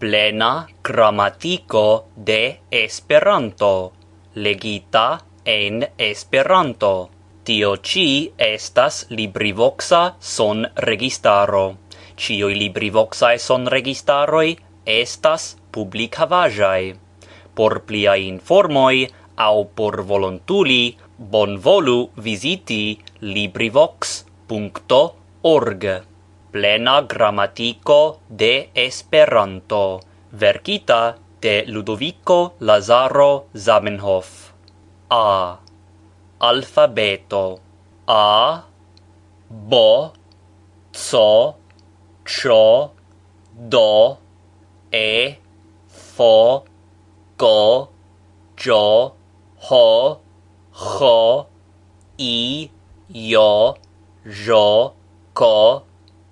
[0.00, 3.92] plena gramatico de Esperanto,
[4.34, 7.10] legita en Esperanto.
[7.44, 11.76] Tio ci estas LibriVoxa son registaro.
[12.16, 16.94] Cioi LibriVoxae sonregistaroi estas publicavaĵaj.
[17.54, 19.06] Por plia informoj
[19.36, 26.09] aŭ por volontuli, bonvolu viziti LibriVox.org.
[26.50, 30.00] Plena gramatiko de Esperanto,
[30.32, 34.52] verkita de Ludovico Lazaro Zamenhof.
[35.10, 35.58] A.
[36.40, 37.60] Alfabeto.
[38.08, 38.64] A.
[39.48, 39.76] B.
[40.92, 41.18] C.
[42.24, 42.48] Č.
[43.54, 43.76] D.
[44.90, 45.38] E.
[45.88, 46.18] F.
[47.38, 47.44] G.
[48.56, 49.12] J.
[49.70, 51.46] H.
[52.18, 52.70] I.
[53.08, 53.74] J.
[54.24, 54.92] Ž.
[55.32, 55.42] K.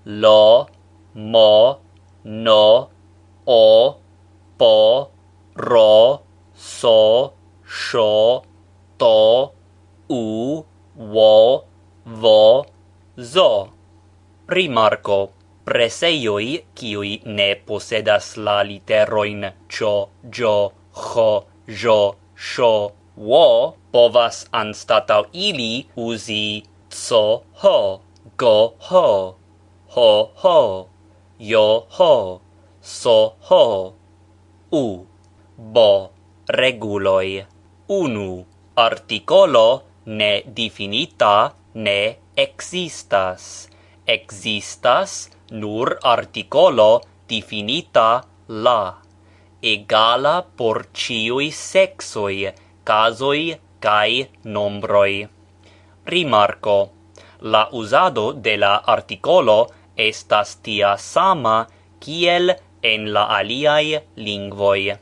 [0.08, 0.66] lo,
[1.14, 1.80] mo,
[2.24, 2.88] no,
[3.44, 3.96] o,
[4.56, 5.10] po,
[5.54, 6.22] ro,
[6.56, 8.42] so, sho,
[8.96, 9.52] to,
[10.08, 10.64] u,
[10.96, 11.64] wo,
[12.06, 12.66] vo,
[13.20, 13.68] zo.
[14.48, 15.32] Rimarco.
[15.68, 22.70] Preseioi, kiui ne posedas la literoin cho, jo, ho, jo, sho,
[23.16, 28.00] wo, povas anstatau ili usi co, ho,
[28.38, 28.56] go,
[28.88, 29.37] ho
[29.94, 30.88] ho ho.
[31.38, 32.40] Yo ho.
[32.80, 33.94] So ho.
[34.72, 34.84] U.
[35.56, 36.10] Bo.
[36.48, 37.46] Reguloi.
[37.88, 38.44] Unu.
[38.76, 42.00] Articolo ne definita ne
[42.36, 43.68] existas
[44.08, 48.96] existas nur articolo definita la.
[49.60, 52.52] Egala por ciui sexoi
[52.88, 55.28] casoi kai nombroi.
[56.06, 56.78] Rimarco.
[57.40, 59.58] La usado de la articolo
[59.98, 61.66] estas tia sama
[62.00, 64.96] kiel en la aliai lingvoj.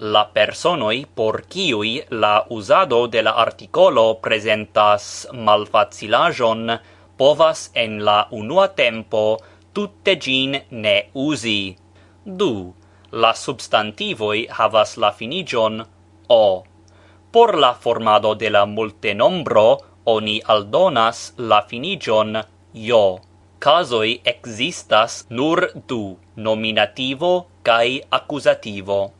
[0.00, 6.78] La personoi por kiui la uzado de la artikolo prezentas malfacilajon
[7.20, 9.36] povas en la unua tempo
[9.74, 11.76] tutte gin ne uzi.
[12.24, 12.74] Du,
[13.12, 15.84] la substantivoi havas la finigion
[16.28, 16.64] o.
[17.32, 19.66] Por la formado de la multenombro
[20.06, 22.40] oni aldonas la finigion
[22.72, 23.20] jo.
[23.60, 27.32] Casoi existas nur du, nominativo
[27.62, 29.12] cae accusativo.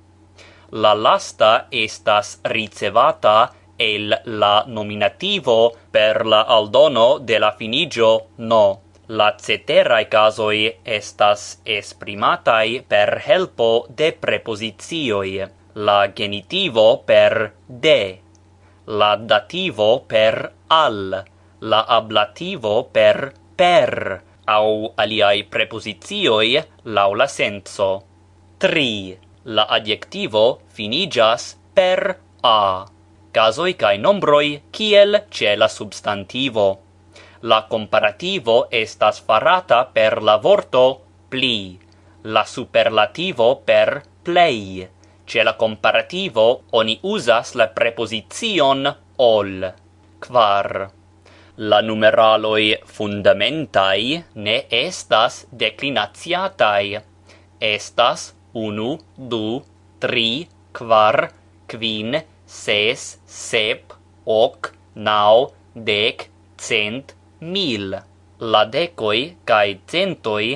[0.73, 3.35] La lasta estas ricevata
[3.77, 5.57] el la nominativo
[5.93, 8.09] per la aldono de la finigio
[8.39, 8.81] no.
[9.09, 11.45] La ceterae casoi estas
[11.77, 13.69] esprimatai per helpo
[14.01, 15.35] de prepositioi,
[15.75, 18.01] la genitivo per de,
[18.87, 20.33] la dativo per
[20.69, 21.23] al,
[21.61, 28.03] la ablativo per per, au aliai prepositioi lau la senso.
[28.59, 29.19] 3.
[29.45, 32.87] La adjectivo finigas per a.
[33.33, 36.67] Casoi cae nombroi kiel ce la substantivo.
[37.43, 40.85] La comparativo estas farata per la vorto
[41.29, 41.79] pli,
[42.23, 44.89] la superlativo per plei.
[45.25, 49.75] Ce la comparativo oni usas la preposizion ol.
[50.19, 51.00] Quar.
[51.61, 54.05] La numeraloi fundamentai
[54.45, 56.85] ne estas declinaciataj.
[57.61, 58.23] Estas
[58.57, 58.95] unu,
[59.33, 59.61] du,
[60.01, 61.27] tri, quar,
[61.69, 62.17] quin,
[62.47, 63.93] ses, sep,
[64.25, 67.93] hoc, nau, dec, cent, mil.
[68.41, 70.55] La decoi cae centoi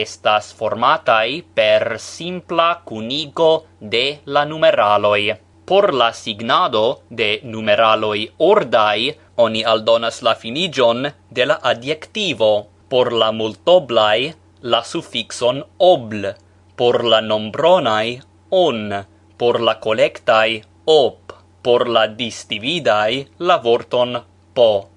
[0.00, 5.36] estas formatai per simpla cunigo de la numeraloi.
[5.66, 13.32] Por la signado de numeraloi ordai oni aldonas la finigion de la adjectivo, por la
[13.32, 16.34] multoblai la suffixon obl,
[16.76, 18.20] por la nombronai
[18.50, 19.04] on,
[19.36, 21.32] por la collectai op,
[21.62, 24.16] por la distividai la vorton
[24.54, 24.88] po.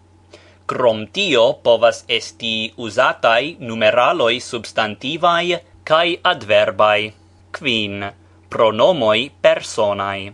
[0.69, 7.11] Crom tio povas esti usatai numeraloi substantivai cae adverbai.
[7.51, 8.06] Quin,
[8.50, 10.30] pronomoi personai.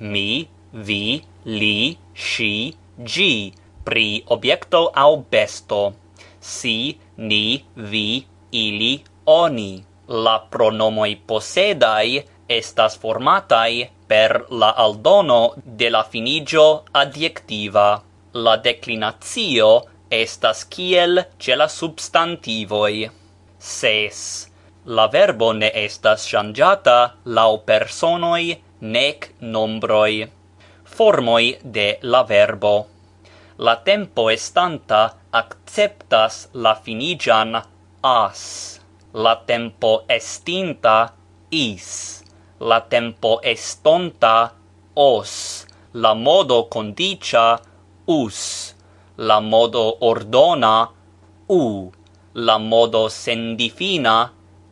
[0.00, 2.52] Mi, vi, li, shi
[3.02, 3.52] G.
[3.84, 5.94] pri objekto au besto,
[6.38, 9.84] si, ni, vi, ili, oni.
[10.10, 12.18] La pronomoi posedai
[12.50, 18.02] estas formatai per la aldono de la finigio adjektiva.
[18.32, 19.70] La declinatio
[20.10, 23.08] estas kiel ce la substantivoi.
[23.58, 24.50] Ses.
[24.86, 30.39] La verbo ne estas changiata lau personoi nec nombroi
[31.00, 32.86] formoi de la verbo.
[33.66, 34.98] La tempo estanta
[35.32, 37.56] acceptas la finigian
[38.02, 38.42] as.
[39.14, 40.96] La tempo estinta
[41.50, 41.86] is.
[42.60, 44.52] La tempo estonta
[44.94, 45.32] os.
[45.94, 47.46] La modo condicia
[48.04, 48.74] us.
[49.16, 50.76] La modo ordona
[51.48, 51.90] u.
[52.34, 54.18] La modo sendifina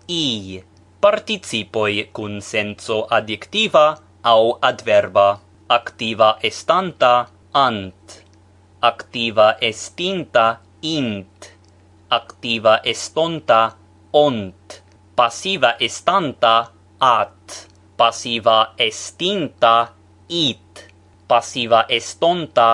[0.06, 0.62] i.
[1.00, 3.90] Participoi cun senso adjectiva
[4.20, 8.24] au adverba activa estanta ant,
[8.80, 11.48] activa estinta int,
[12.08, 13.76] activa estonta
[14.12, 14.78] ont,
[15.14, 17.68] passiva estanta at,
[17.98, 19.92] passiva estinta
[20.28, 20.88] it,
[21.28, 22.70] passiva estonta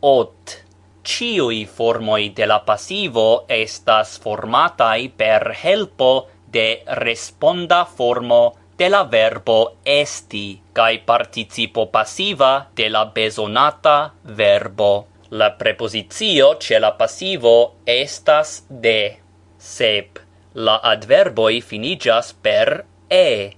[0.00, 0.56] ot.
[1.04, 9.76] Ciui formoi de la passivo estas formatai per helpo de responda formo de la verbo
[9.84, 15.06] esti cae participo passiva de la besonata verbo.
[15.36, 19.18] La prepositio ce la passivo estas de.
[19.58, 20.18] Sep.
[20.54, 23.52] La adverboi finigas per e.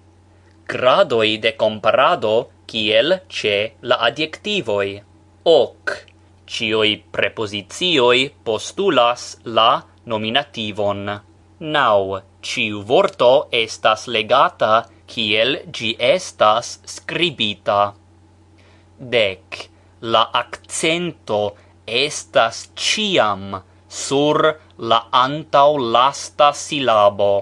[0.67, 4.97] Gradoi de comparado kiel ce la adjectivoi.
[5.45, 5.95] Oc,
[6.47, 11.07] Cioi prepositioi postulas la nominativon.
[11.61, 12.21] Nau.
[12.43, 17.81] Ciu vorto estas legata kiel gi estas scribita.
[19.15, 19.69] Dec.
[20.15, 21.41] La accento
[21.87, 24.39] estas ciam sur
[24.91, 27.35] la antau lasta silabo.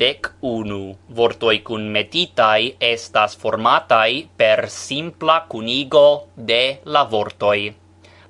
[0.00, 0.82] Dec unu.
[1.18, 6.08] Vortoi cun metitai estas formatai per simpla cunigo
[6.50, 7.62] de la vortoi.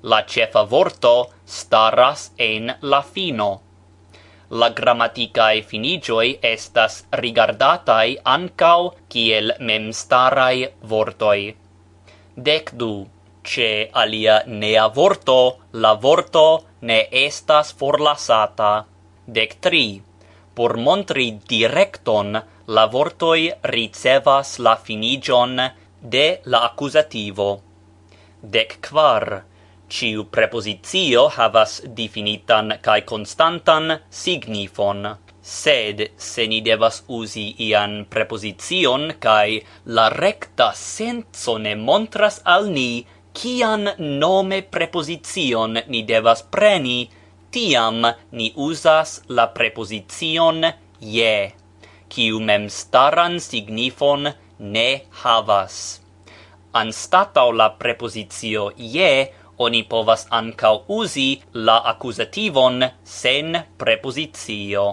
[0.03, 1.15] La cefa vorto
[1.45, 3.51] staras en la fino
[4.51, 11.55] la grammaticae finigioi estas rigardatai ancau kiel memstarai vortoi.
[12.35, 12.93] Dec du.
[13.43, 15.37] Ce alia nea vorto,
[15.73, 16.45] la vorto
[16.81, 18.85] ne estas forlasata.
[19.25, 20.01] Dec tri.
[20.53, 22.37] Por montri directon,
[22.67, 25.57] la vortoi ricevas la finigion
[26.01, 27.49] de la accusativo.
[28.41, 29.50] Dec quar
[29.91, 35.01] Ciu prepositio havas definitan cae constantan signifon,
[35.53, 39.57] sed se ni devas usi ian preposition cae
[39.97, 47.09] la recta senso ne montras al ni kian nome preposition ni devas preni,
[47.51, 50.63] tiam ni usas la preposition
[51.01, 51.35] je,
[52.07, 54.87] kiu mem staran signifon ne
[55.23, 55.99] havas.
[56.71, 59.11] Anstatau la prepositio je
[59.67, 61.29] oni povas ancau usi
[61.67, 64.85] la accusativon sen prepositio.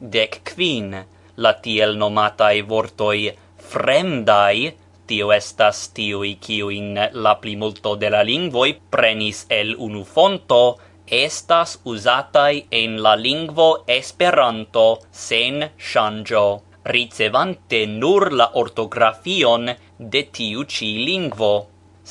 [0.00, 0.96] Dec quin,
[1.36, 3.30] la tiel nomatai vortoi
[3.70, 4.72] fremdai,
[5.06, 10.62] tio estas tiui ciuin la plimulto de la lingvoi prenis el unu fonto,
[11.06, 20.90] estas usatai en la lingvo Esperanto sen shangio, ricevante nur la ortografion de tiu ci
[21.06, 21.54] lingvo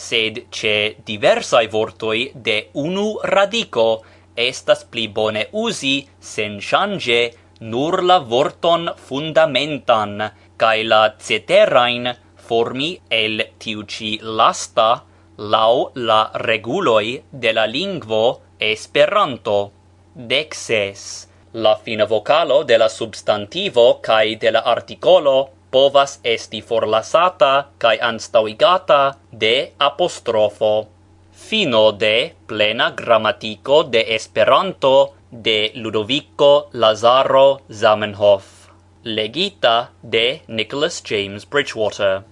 [0.04, 0.76] sed ce
[1.08, 3.88] diversai vortoi de unu radico
[4.36, 7.20] estas pli bone usi sen change
[7.72, 10.16] nur la vorton fundamentan
[10.60, 12.12] cae la ceterain
[12.48, 14.90] formi el tiu ci lasta
[15.38, 18.26] lau la reguloi de la lingvo
[18.58, 19.74] Esperanto.
[20.14, 21.28] Dexes.
[21.52, 29.00] La fina vocalo de la substantivo cae de la articolo povas esti forlasata cae anstauigata
[29.42, 29.56] de
[29.88, 30.88] apostrofo.
[31.48, 34.94] Fino de plena grammatico de Esperanto
[35.30, 38.46] de Ludovico Lazaro Zamenhof.
[39.04, 42.24] Legita de Nicholas James Bridgewater.